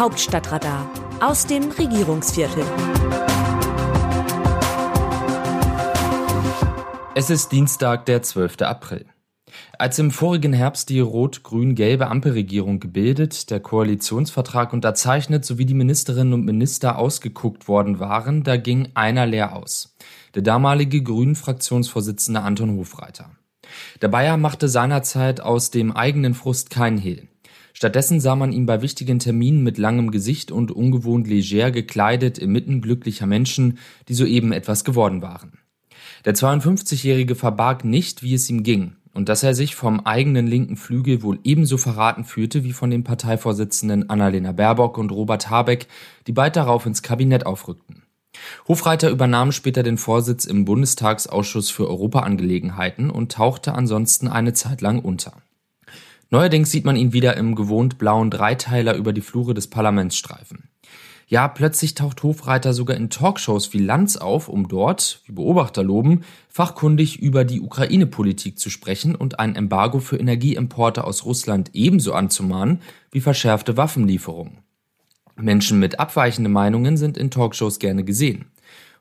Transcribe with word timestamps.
Hauptstadtradar 0.00 0.90
aus 1.20 1.46
dem 1.46 1.70
Regierungsviertel. 1.72 2.64
Es 7.14 7.28
ist 7.28 7.52
Dienstag, 7.52 8.06
der 8.06 8.22
12. 8.22 8.62
April. 8.62 9.04
Als 9.78 9.98
im 9.98 10.10
vorigen 10.10 10.54
Herbst 10.54 10.88
die 10.88 11.00
rot-grün-gelbe 11.00 12.06
Ampelregierung 12.06 12.80
gebildet, 12.80 13.50
der 13.50 13.60
Koalitionsvertrag 13.60 14.72
unterzeichnet 14.72 15.44
sowie 15.44 15.66
die 15.66 15.74
Ministerinnen 15.74 16.32
und 16.32 16.46
Minister 16.46 16.96
ausgeguckt 16.96 17.68
worden 17.68 18.00
waren, 18.00 18.42
da 18.42 18.56
ging 18.56 18.88
einer 18.94 19.26
leer 19.26 19.54
aus. 19.54 19.98
Der 20.34 20.40
damalige 20.40 21.02
Grünen-Fraktionsvorsitzende 21.02 22.40
Anton 22.40 22.74
Hofreiter. 22.78 23.32
Der 24.00 24.08
Bayer 24.08 24.38
machte 24.38 24.70
seinerzeit 24.70 25.42
aus 25.42 25.70
dem 25.70 25.92
eigenen 25.92 26.32
Frust 26.32 26.70
kein 26.70 26.96
Hehl. 26.96 27.29
Stattdessen 27.80 28.20
sah 28.20 28.36
man 28.36 28.52
ihn 28.52 28.66
bei 28.66 28.82
wichtigen 28.82 29.20
Terminen 29.20 29.62
mit 29.62 29.78
langem 29.78 30.10
Gesicht 30.10 30.52
und 30.52 30.70
ungewohnt 30.70 31.26
leger 31.26 31.70
gekleidet 31.70 32.36
inmitten 32.36 32.82
glücklicher 32.82 33.26
Menschen, 33.26 33.78
die 34.06 34.12
soeben 34.12 34.52
etwas 34.52 34.84
geworden 34.84 35.22
waren. 35.22 35.60
Der 36.26 36.34
52-Jährige 36.34 37.36
verbarg 37.36 37.86
nicht, 37.86 38.22
wie 38.22 38.34
es 38.34 38.50
ihm 38.50 38.64
ging 38.64 38.96
und 39.14 39.30
dass 39.30 39.42
er 39.42 39.54
sich 39.54 39.76
vom 39.76 40.00
eigenen 40.00 40.46
linken 40.46 40.76
Flügel 40.76 41.22
wohl 41.22 41.38
ebenso 41.42 41.78
verraten 41.78 42.24
fühlte 42.24 42.64
wie 42.64 42.74
von 42.74 42.90
den 42.90 43.02
Parteivorsitzenden 43.02 44.10
Annalena 44.10 44.52
Baerbock 44.52 44.98
und 44.98 45.10
Robert 45.10 45.48
Habeck, 45.48 45.86
die 46.26 46.32
bald 46.32 46.56
darauf 46.56 46.84
ins 46.84 47.00
Kabinett 47.00 47.46
aufrückten. 47.46 48.02
Hofreiter 48.68 49.08
übernahm 49.08 49.52
später 49.52 49.82
den 49.82 49.96
Vorsitz 49.96 50.44
im 50.44 50.66
Bundestagsausschuss 50.66 51.70
für 51.70 51.88
Europaangelegenheiten 51.88 53.08
und 53.08 53.32
tauchte 53.32 53.72
ansonsten 53.72 54.28
eine 54.28 54.52
Zeit 54.52 54.82
lang 54.82 54.98
unter. 54.98 55.32
Neuerdings 56.30 56.70
sieht 56.70 56.84
man 56.84 56.94
ihn 56.94 57.12
wieder 57.12 57.36
im 57.36 57.56
gewohnt 57.56 57.98
blauen 57.98 58.30
Dreiteiler 58.30 58.94
über 58.94 59.12
die 59.12 59.20
Flure 59.20 59.52
des 59.52 59.68
Parlaments 59.68 60.16
streifen. 60.16 60.68
Ja, 61.26 61.46
plötzlich 61.46 61.94
taucht 61.94 62.22
Hofreiter 62.22 62.72
sogar 62.72 62.96
in 62.96 63.10
Talkshows 63.10 63.72
wie 63.72 63.78
Lanz 63.78 64.16
auf, 64.16 64.48
um 64.48 64.66
dort, 64.66 65.22
wie 65.26 65.32
Beobachter 65.32 65.82
loben, 65.84 66.22
fachkundig 66.48 67.20
über 67.20 67.44
die 67.44 67.60
Ukraine-Politik 67.60 68.58
zu 68.58 68.68
sprechen 68.68 69.14
und 69.14 69.38
ein 69.38 69.54
Embargo 69.54 70.00
für 70.00 70.16
Energieimporte 70.16 71.04
aus 71.04 71.24
Russland 71.24 71.70
ebenso 71.72 72.14
anzumahnen 72.14 72.80
wie 73.12 73.20
verschärfte 73.20 73.76
Waffenlieferungen. 73.76 74.58
Menschen 75.36 75.78
mit 75.78 76.00
abweichenden 76.00 76.52
Meinungen 76.52 76.96
sind 76.96 77.16
in 77.16 77.30
Talkshows 77.30 77.78
gerne 77.78 78.04
gesehen. 78.04 78.46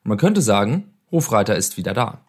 Und 0.03 0.09
man 0.09 0.17
könnte 0.17 0.41
sagen, 0.41 0.86
Hofreiter 1.11 1.55
ist 1.55 1.77
wieder 1.77 1.93
da. 1.93 2.21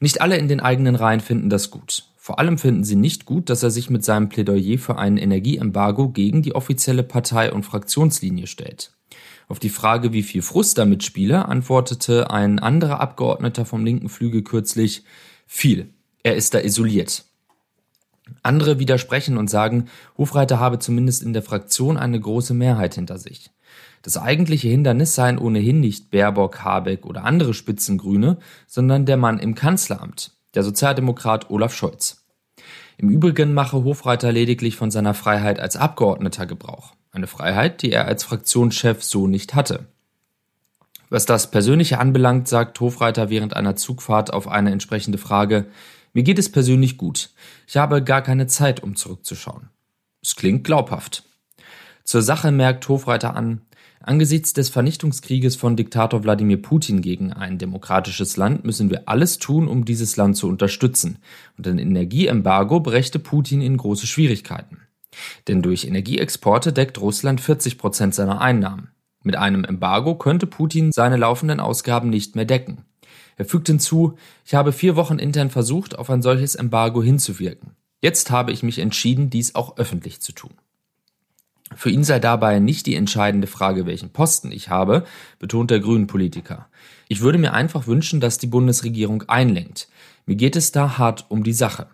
Nicht 0.00 0.20
alle 0.20 0.36
in 0.36 0.48
den 0.48 0.60
eigenen 0.60 0.94
Reihen 0.94 1.20
finden 1.20 1.50
das 1.50 1.70
gut. 1.70 2.04
Vor 2.24 2.38
allem 2.38 2.56
finden 2.56 2.84
sie 2.84 2.94
nicht 2.94 3.26
gut, 3.26 3.50
dass 3.50 3.64
er 3.64 3.72
sich 3.72 3.90
mit 3.90 4.04
seinem 4.04 4.28
Plädoyer 4.28 4.78
für 4.78 4.96
ein 4.96 5.16
Energieembargo 5.16 6.10
gegen 6.10 6.40
die 6.40 6.54
offizielle 6.54 7.02
Partei- 7.02 7.52
und 7.52 7.64
Fraktionslinie 7.64 8.46
stellt. 8.46 8.92
Auf 9.48 9.58
die 9.58 9.70
Frage, 9.70 10.12
wie 10.12 10.22
viel 10.22 10.40
Frust 10.40 10.78
damit 10.78 11.02
spiele, 11.02 11.46
antwortete 11.46 12.30
ein 12.30 12.60
anderer 12.60 13.00
Abgeordneter 13.00 13.64
vom 13.64 13.84
linken 13.84 14.08
Flügel 14.08 14.42
kürzlich, 14.42 15.02
viel. 15.48 15.92
Er 16.22 16.36
ist 16.36 16.54
da 16.54 16.60
isoliert. 16.60 17.24
Andere 18.44 18.78
widersprechen 18.78 19.36
und 19.36 19.50
sagen, 19.50 19.88
Hofreiter 20.16 20.60
habe 20.60 20.78
zumindest 20.78 21.24
in 21.24 21.32
der 21.32 21.42
Fraktion 21.42 21.96
eine 21.96 22.20
große 22.20 22.54
Mehrheit 22.54 22.94
hinter 22.94 23.18
sich. 23.18 23.50
Das 24.02 24.16
eigentliche 24.16 24.68
Hindernis 24.68 25.16
seien 25.16 25.38
ohnehin 25.38 25.80
nicht 25.80 26.12
Baerbock, 26.12 26.60
Habeck 26.60 27.04
oder 27.04 27.24
andere 27.24 27.52
Spitzengrüne, 27.52 28.38
sondern 28.68 29.06
der 29.06 29.16
Mann 29.16 29.40
im 29.40 29.56
Kanzleramt, 29.56 30.36
der 30.54 30.62
Sozialdemokrat 30.62 31.50
Olaf 31.50 31.74
Scholz. 31.74 32.24
Im 32.98 33.08
Übrigen 33.08 33.54
mache 33.54 33.84
Hofreiter 33.84 34.32
lediglich 34.32 34.76
von 34.76 34.90
seiner 34.90 35.14
Freiheit 35.14 35.58
als 35.58 35.76
Abgeordneter 35.76 36.46
Gebrauch. 36.46 36.94
Eine 37.10 37.26
Freiheit, 37.26 37.82
die 37.82 37.92
er 37.92 38.06
als 38.06 38.24
Fraktionschef 38.24 39.02
so 39.02 39.26
nicht 39.26 39.54
hatte. 39.54 39.86
Was 41.10 41.26
das 41.26 41.50
Persönliche 41.50 41.98
anbelangt, 41.98 42.48
sagt 42.48 42.80
Hofreiter 42.80 43.28
während 43.28 43.54
einer 43.54 43.76
Zugfahrt 43.76 44.32
auf 44.32 44.48
eine 44.48 44.70
entsprechende 44.70 45.18
Frage, 45.18 45.66
mir 46.14 46.22
geht 46.22 46.38
es 46.38 46.50
persönlich 46.50 46.96
gut. 46.96 47.30
Ich 47.66 47.76
habe 47.76 48.02
gar 48.02 48.22
keine 48.22 48.46
Zeit, 48.46 48.82
um 48.82 48.96
zurückzuschauen. 48.96 49.68
Es 50.22 50.36
klingt 50.36 50.64
glaubhaft. 50.64 51.24
Zur 52.04 52.22
Sache 52.22 52.50
merkt 52.50 52.88
Hofreiter 52.88 53.34
an, 53.34 53.62
angesichts 54.02 54.52
des 54.52 54.68
Vernichtungskrieges 54.68 55.56
von 55.56 55.76
Diktator 55.76 56.24
Wladimir 56.24 56.60
Putin 56.60 57.02
gegen 57.02 57.32
ein 57.32 57.58
demokratisches 57.58 58.36
Land 58.36 58.64
müssen 58.64 58.90
wir 58.90 59.08
alles 59.08 59.38
tun, 59.38 59.68
um 59.68 59.84
dieses 59.84 60.16
Land 60.16 60.36
zu 60.36 60.48
unterstützen. 60.48 61.18
Und 61.56 61.66
ein 61.66 61.78
Energieembargo 61.78 62.80
brächte 62.80 63.18
Putin 63.18 63.60
in 63.60 63.76
große 63.76 64.06
Schwierigkeiten. 64.06 64.78
Denn 65.48 65.62
durch 65.62 65.84
Energieexporte 65.84 66.72
deckt 66.72 67.00
Russland 67.00 67.40
40 67.40 67.78
Prozent 67.78 68.14
seiner 68.14 68.40
Einnahmen. 68.40 68.88
Mit 69.22 69.36
einem 69.36 69.64
Embargo 69.64 70.16
könnte 70.16 70.46
Putin 70.46 70.92
seine 70.92 71.16
laufenden 71.16 71.60
Ausgaben 71.60 72.10
nicht 72.10 72.34
mehr 72.34 72.44
decken. 72.44 72.84
Er 73.36 73.44
fügt 73.44 73.68
hinzu, 73.68 74.16
ich 74.44 74.54
habe 74.54 74.72
vier 74.72 74.96
Wochen 74.96 75.18
intern 75.18 75.50
versucht, 75.50 75.98
auf 75.98 76.10
ein 76.10 76.22
solches 76.22 76.54
Embargo 76.54 77.02
hinzuwirken. 77.02 77.76
Jetzt 78.00 78.30
habe 78.30 78.52
ich 78.52 78.62
mich 78.62 78.78
entschieden, 78.78 79.30
dies 79.30 79.54
auch 79.54 79.76
öffentlich 79.76 80.20
zu 80.20 80.32
tun. 80.32 80.52
Für 81.76 81.90
ihn 81.90 82.04
sei 82.04 82.18
dabei 82.18 82.58
nicht 82.58 82.86
die 82.86 82.94
entscheidende 82.94 83.46
Frage, 83.46 83.86
welchen 83.86 84.10
Posten 84.10 84.52
ich 84.52 84.68
habe, 84.68 85.04
betont 85.38 85.70
der 85.70 85.80
Grünen-Politiker. 85.80 86.68
Ich 87.08 87.20
würde 87.20 87.38
mir 87.38 87.52
einfach 87.52 87.86
wünschen, 87.86 88.20
dass 88.20 88.38
die 88.38 88.46
Bundesregierung 88.46 89.24
einlenkt. 89.28 89.88
Mir 90.26 90.36
geht 90.36 90.56
es 90.56 90.72
da 90.72 90.98
hart 90.98 91.26
um 91.28 91.42
die 91.44 91.52
Sache. 91.52 91.88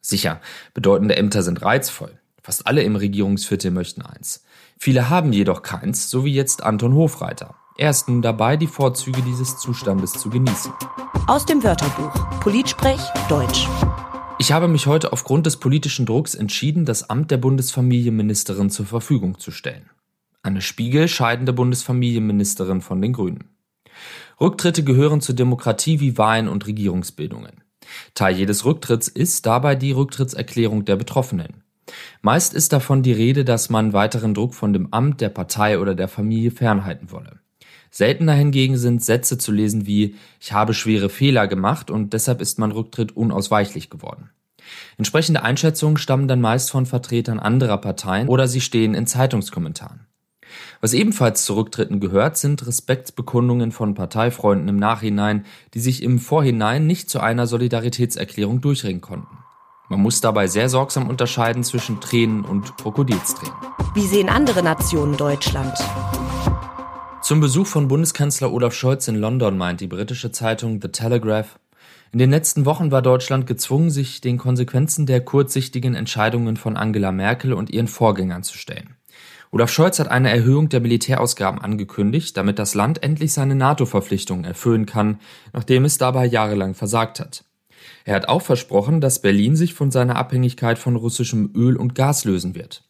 Sicher, 0.00 0.40
bedeutende 0.74 1.16
Ämter 1.16 1.42
sind 1.42 1.62
reizvoll. 1.62 2.18
Fast 2.42 2.66
alle 2.66 2.82
im 2.82 2.96
Regierungsviertel 2.96 3.70
möchten 3.70 4.02
eins. 4.02 4.42
Viele 4.78 5.10
haben 5.10 5.32
jedoch 5.32 5.62
keins, 5.62 6.08
so 6.08 6.24
wie 6.24 6.32
jetzt 6.32 6.62
Anton 6.62 6.94
Hofreiter. 6.94 7.54
Er 7.76 7.90
ist 7.90 8.08
nun 8.08 8.22
dabei, 8.22 8.56
die 8.56 8.66
Vorzüge 8.66 9.22
dieses 9.22 9.58
Zustandes 9.58 10.12
zu 10.12 10.30
genießen. 10.30 10.72
Aus 11.26 11.46
dem 11.46 11.62
Wörterbuch 11.62 12.40
Politsprech 12.40 13.00
Deutsch. 13.28 13.68
Ich 14.40 14.52
habe 14.52 14.68
mich 14.68 14.86
heute 14.86 15.12
aufgrund 15.12 15.46
des 15.46 15.56
politischen 15.56 16.06
Drucks 16.06 16.36
entschieden, 16.36 16.84
das 16.84 17.10
Amt 17.10 17.32
der 17.32 17.38
Bundesfamilienministerin 17.38 18.70
zur 18.70 18.86
Verfügung 18.86 19.40
zu 19.40 19.50
stellen. 19.50 19.90
Anne 20.42 20.62
Spiegel, 20.62 21.08
scheidende 21.08 21.52
Bundesfamilienministerin 21.52 22.80
von 22.80 23.02
den 23.02 23.14
Grünen. 23.14 23.48
Rücktritte 24.40 24.84
gehören 24.84 25.20
zur 25.20 25.34
Demokratie 25.34 25.98
wie 25.98 26.16
Wahlen 26.18 26.46
und 26.46 26.68
Regierungsbildungen. 26.68 27.64
Teil 28.14 28.36
jedes 28.36 28.64
Rücktritts 28.64 29.08
ist 29.08 29.44
dabei 29.44 29.74
die 29.74 29.90
Rücktrittserklärung 29.90 30.84
der 30.84 30.94
Betroffenen. 30.94 31.64
Meist 32.22 32.54
ist 32.54 32.72
davon 32.72 33.02
die 33.02 33.12
Rede, 33.12 33.44
dass 33.44 33.70
man 33.70 33.92
weiteren 33.92 34.34
Druck 34.34 34.54
von 34.54 34.72
dem 34.72 34.92
Amt, 34.92 35.20
der 35.20 35.30
Partei 35.30 35.80
oder 35.80 35.96
der 35.96 36.06
Familie 36.06 36.52
fernhalten 36.52 37.10
wolle. 37.10 37.40
Seltener 37.90 38.34
hingegen 38.34 38.76
sind 38.76 39.02
Sätze 39.02 39.38
zu 39.38 39.52
lesen 39.52 39.86
wie 39.86 40.16
Ich 40.40 40.52
habe 40.52 40.74
schwere 40.74 41.08
Fehler 41.08 41.46
gemacht 41.46 41.90
und 41.90 42.12
deshalb 42.12 42.40
ist 42.40 42.58
mein 42.58 42.72
Rücktritt 42.72 43.16
unausweichlich 43.16 43.90
geworden. 43.90 44.30
Entsprechende 44.98 45.42
Einschätzungen 45.42 45.96
stammen 45.96 46.28
dann 46.28 46.40
meist 46.40 46.70
von 46.70 46.86
Vertretern 46.86 47.38
anderer 47.38 47.78
Parteien 47.78 48.28
oder 48.28 48.48
sie 48.48 48.60
stehen 48.60 48.94
in 48.94 49.06
Zeitungskommentaren. 49.06 50.06
Was 50.80 50.94
ebenfalls 50.94 51.44
zu 51.44 51.54
Rücktritten 51.54 52.00
gehört, 52.00 52.36
sind 52.36 52.66
Respektsbekundungen 52.66 53.72
von 53.72 53.94
Parteifreunden 53.94 54.68
im 54.68 54.76
Nachhinein, 54.76 55.44
die 55.74 55.80
sich 55.80 56.02
im 56.02 56.18
Vorhinein 56.18 56.86
nicht 56.86 57.10
zu 57.10 57.20
einer 57.20 57.46
Solidaritätserklärung 57.46 58.60
durchringen 58.60 59.00
konnten. 59.00 59.38
Man 59.90 60.00
muss 60.00 60.20
dabei 60.20 60.46
sehr 60.46 60.68
sorgsam 60.68 61.08
unterscheiden 61.08 61.64
zwischen 61.64 62.00
Tränen 62.00 62.44
und 62.44 62.76
Krokodilstränen. 62.76 63.56
Wie 63.94 64.06
sehen 64.06 64.28
andere 64.28 64.62
Nationen 64.62 65.16
Deutschland? 65.16 65.78
Zum 67.28 67.40
Besuch 67.40 67.66
von 67.66 67.88
Bundeskanzler 67.88 68.50
Olaf 68.54 68.72
Scholz 68.72 69.06
in 69.06 69.14
London 69.14 69.58
meint 69.58 69.82
die 69.82 69.86
britische 69.86 70.32
Zeitung 70.32 70.80
The 70.80 70.88
Telegraph, 70.88 71.58
in 72.10 72.20
den 72.20 72.30
letzten 72.30 72.64
Wochen 72.64 72.90
war 72.90 73.02
Deutschland 73.02 73.46
gezwungen, 73.46 73.90
sich 73.90 74.22
den 74.22 74.38
Konsequenzen 74.38 75.04
der 75.04 75.20
kurzsichtigen 75.20 75.94
Entscheidungen 75.94 76.56
von 76.56 76.78
Angela 76.78 77.12
Merkel 77.12 77.52
und 77.52 77.68
ihren 77.68 77.86
Vorgängern 77.86 78.44
zu 78.44 78.56
stellen. 78.56 78.96
Olaf 79.50 79.70
Scholz 79.70 79.98
hat 79.98 80.08
eine 80.08 80.30
Erhöhung 80.30 80.70
der 80.70 80.80
Militärausgaben 80.80 81.60
angekündigt, 81.60 82.34
damit 82.34 82.58
das 82.58 82.74
Land 82.74 83.02
endlich 83.02 83.34
seine 83.34 83.56
NATO-Verpflichtungen 83.56 84.46
erfüllen 84.46 84.86
kann, 84.86 85.20
nachdem 85.52 85.84
es 85.84 85.98
dabei 85.98 86.24
jahrelang 86.24 86.72
versagt 86.72 87.20
hat. 87.20 87.44
Er 88.06 88.14
hat 88.14 88.30
auch 88.30 88.40
versprochen, 88.40 89.02
dass 89.02 89.20
Berlin 89.20 89.54
sich 89.54 89.74
von 89.74 89.90
seiner 89.90 90.16
Abhängigkeit 90.16 90.78
von 90.78 90.96
russischem 90.96 91.50
Öl 91.54 91.76
und 91.76 91.94
Gas 91.94 92.24
lösen 92.24 92.54
wird. 92.54 92.87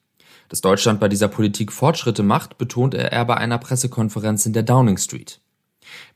Dass 0.48 0.60
Deutschland 0.60 0.98
bei 0.98 1.08
dieser 1.08 1.28
Politik 1.28 1.72
Fortschritte 1.72 2.22
macht, 2.22 2.58
betonte 2.58 2.98
er 3.10 3.24
bei 3.24 3.36
einer 3.36 3.58
Pressekonferenz 3.58 4.46
in 4.46 4.52
der 4.52 4.62
Downing 4.62 4.96
Street. 4.96 5.40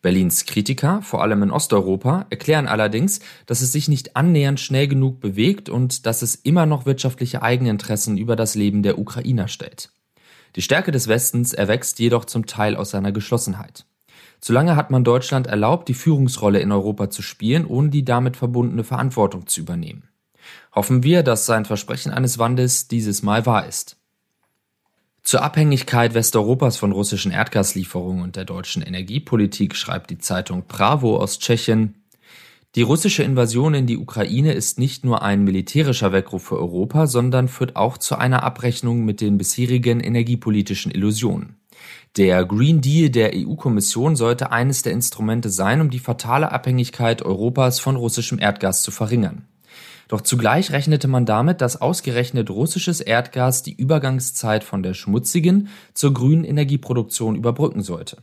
Berlins 0.01 0.47
Kritiker, 0.47 1.03
vor 1.03 1.23
allem 1.23 1.43
in 1.43 1.51
Osteuropa, 1.51 2.27
erklären 2.31 2.67
allerdings, 2.67 3.21
dass 3.47 3.63
es 3.63 3.73
sich 3.73 3.89
nicht 3.89 4.17
annähernd 4.17 4.61
schnell 4.61 4.89
genug 4.89 5.21
bewegt 5.21 5.69
und 5.69 6.07
dass 6.07 6.23
es 6.23 6.35
immer 6.35 6.67
noch 6.67 6.87
wirtschaftliche 6.87 7.43
Eigeninteressen 7.43 8.17
über 8.17 8.37
das 8.37 8.55
Leben 8.55 8.83
der 8.83 8.99
Ukrainer 8.99 9.49
stellt. 9.49 9.91
Die 10.57 10.63
Stärke 10.63 10.93
des 10.93 11.09
Westens 11.09 11.55
erwächst 11.55 11.99
jedoch 11.99 12.27
zum 12.27 12.47
Teil 12.47 12.77
aus 12.77 12.91
seiner 12.91 13.13
Geschlossenheit. 13.13 13.87
Zu 14.41 14.53
lange 14.53 14.77
hat 14.77 14.91
man 14.91 15.05
Deutschland 15.05 15.47
erlaubt, 15.47 15.89
die 15.89 15.95
Führungsrolle 15.95 16.61
in 16.61 16.73
Europa 16.73 17.11
zu 17.11 17.23
spielen, 17.23 17.65
ohne 17.65 17.91
die 17.91 18.05
damit 18.05 18.37
verbundene 18.37 18.85
Verantwortung 18.85 19.47
zu 19.47 19.61
übernehmen. 19.61 20.09
Hoffen 20.75 21.03
wir, 21.03 21.23
dass 21.23 21.47
sein 21.47 21.65
Versprechen 21.65 22.13
eines 22.13 22.39
Wandels 22.39 22.89
dieses 22.89 23.23
Mal 23.23 23.47
wahr 23.47 23.67
ist. 23.67 24.02
Zur 25.23 25.43
Abhängigkeit 25.43 26.15
Westeuropas 26.15 26.77
von 26.77 26.93
russischen 26.93 27.31
Erdgaslieferungen 27.31 28.23
und 28.23 28.37
der 28.37 28.45
deutschen 28.45 28.83
Energiepolitik 28.83 29.77
schreibt 29.77 30.11
die 30.11 30.19
Zeitung 30.19 30.65
Bravo 30.67 31.17
aus 31.17 31.39
Tschechien. 31.39 31.95
Die 32.75 32.83
russische 32.83 33.23
Invasion 33.23 33.75
in 33.75 33.87
die 33.87 33.99
Ukraine 33.99 34.53
ist 34.53 34.79
nicht 34.79 35.05
nur 35.05 35.23
ein 35.23 35.45
militärischer 35.45 36.11
Weckruf 36.13 36.45
für 36.45 36.59
Europa, 36.59 37.07
sondern 37.07 37.49
führt 37.49 37.77
auch 37.77 37.99
zu 37.99 38.17
einer 38.17 38.43
Abrechnung 38.43 39.05
mit 39.05 39.21
den 39.21 39.39
bisherigen 39.39 40.01
energiepolitischen 40.01 40.91
Illusionen. 40.91 41.57
Der 42.17 42.45
Green 42.45 42.81
Deal 42.81 43.11
der 43.11 43.33
EU-Kommission 43.35 44.17
sollte 44.17 44.51
eines 44.53 44.83
der 44.83 44.93
Instrumente 44.93 45.51
sein, 45.51 45.81
um 45.81 45.91
die 45.91 45.99
fatale 45.99 46.51
Abhängigkeit 46.51 47.23
Europas 47.23 47.79
von 47.79 47.97
russischem 47.97 48.39
Erdgas 48.39 48.83
zu 48.83 48.91
verringern. 48.91 49.47
Doch 50.09 50.21
zugleich 50.21 50.73
rechnete 50.73 51.09
man 51.09 51.27
damit, 51.27 51.61
dass 51.61 51.81
ausgerechnet 51.81 52.51
russisches 52.51 53.01
Erdgas 53.01 53.63
die 53.63 53.75
Übergangszeit 53.75 54.65
von 54.65 54.83
der 54.83 54.95
schmutzigen 54.95 55.69
zur 55.95 56.13
grünen 56.13 56.45
Energieproduktion 56.45 57.37
überbrücken 57.37 57.83
sollte. 57.83 58.19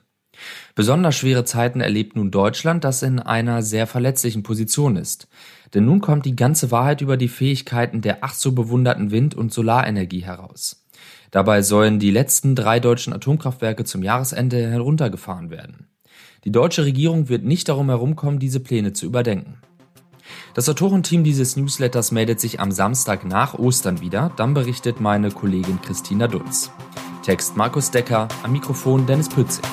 Besonders 0.75 1.15
schwere 1.15 1.43
Zeiten 1.45 1.81
erlebt 1.81 2.15
nun 2.15 2.31
Deutschland, 2.31 2.83
das 2.83 3.03
in 3.03 3.19
einer 3.19 3.61
sehr 3.61 3.87
verletzlichen 3.87 4.43
Position 4.43 4.95
ist. 4.95 5.27
Denn 5.73 5.85
nun 5.85 6.01
kommt 6.01 6.25
die 6.25 6.35
ganze 6.35 6.71
Wahrheit 6.71 7.01
über 7.01 7.17
die 7.17 7.27
Fähigkeiten 7.27 8.01
der 8.01 8.19
ach 8.21 8.33
so 8.33 8.53
bewunderten 8.53 9.11
Wind- 9.11 9.35
und 9.35 9.53
Solarenergie 9.53 10.23
heraus. 10.23 10.85
Dabei 11.31 11.61
sollen 11.61 11.99
die 11.99 12.11
letzten 12.11 12.55
drei 12.55 12.79
deutschen 12.79 13.13
Atomkraftwerke 13.13 13.83
zum 13.83 14.01
Jahresende 14.01 14.69
heruntergefahren 14.69 15.49
werden. 15.49 15.87
Die 16.43 16.51
deutsche 16.51 16.85
Regierung 16.85 17.29
wird 17.29 17.43
nicht 17.43 17.69
darum 17.69 17.89
herumkommen, 17.89 18.39
diese 18.39 18.59
Pläne 18.59 18.93
zu 18.93 19.05
überdenken. 19.05 19.61
Das 20.59 20.67
Autorenteam 20.67 21.23
dieses 21.23 21.55
Newsletters 21.55 22.11
meldet 22.11 22.41
sich 22.41 22.59
am 22.59 22.73
Samstag 22.73 23.23
nach 23.23 23.53
Ostern 23.53 24.01
wieder, 24.01 24.29
dann 24.35 24.53
berichtet 24.53 24.99
meine 24.99 25.31
Kollegin 25.31 25.79
Christina 25.81 26.27
Dunz. 26.27 26.69
Text 27.23 27.55
Markus 27.55 27.91
Decker, 27.91 28.27
am 28.43 28.51
Mikrofon 28.51 29.05
Dennis 29.05 29.29
Pützig. 29.29 29.63